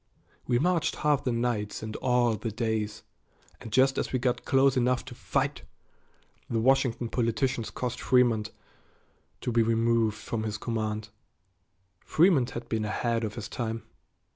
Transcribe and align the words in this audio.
We 0.47 0.57
marched 0.57 0.95
half 0.95 1.23
the 1.23 1.31
nights 1.31 1.83
and 1.83 1.95
all 1.97 2.35
the 2.35 2.49
days 2.49 3.03
and 3.59 3.71
just 3.71 3.99
as 3.99 4.11
we 4.11 4.17
got 4.17 4.45
close 4.45 4.75
enough 4.75 5.05
to 5.05 5.13
fight, 5.13 5.61
the 6.49 6.59
Washington 6.59 7.07
politicians 7.07 7.69
caused 7.69 7.99
Frémont 7.99 8.49
to 9.41 9.51
be 9.51 9.61
removed 9.61 10.17
from 10.17 10.41
his 10.41 10.57
command. 10.57 11.09
Frémont 12.03 12.49
had 12.49 12.67
been 12.67 12.83
ahead 12.85 13.23
of 13.23 13.35
his 13.35 13.47
time. 13.47 13.83